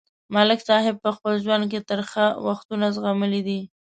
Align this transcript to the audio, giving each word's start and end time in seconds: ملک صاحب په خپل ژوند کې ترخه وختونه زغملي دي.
ملک 0.35 0.59
صاحب 0.67 0.95
په 1.03 1.09
خپل 1.15 1.33
ژوند 1.43 1.63
کې 1.71 1.79
ترخه 1.89 2.25
وختونه 2.47 2.85
زغملي 2.95 3.41
دي. 3.47 3.61